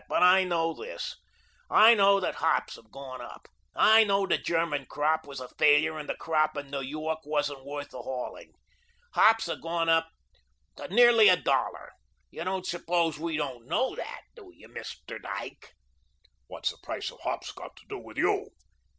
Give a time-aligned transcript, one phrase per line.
[0.09, 1.15] But I know this;
[1.69, 3.47] I know that hops have gone up.
[3.75, 7.19] I know the German crop was a failure and that the crop in New York
[7.23, 8.53] wasn't worth the hauling.
[9.13, 10.07] Hops have gone up
[10.77, 11.91] to nearly a dollar.
[12.31, 15.21] You don't suppose we don't know that, do you, Mr.
[15.21, 15.75] Dyke?"
[16.47, 18.49] "What's the price of hops got to do with you?"